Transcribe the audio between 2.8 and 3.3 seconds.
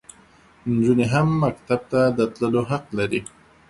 لري.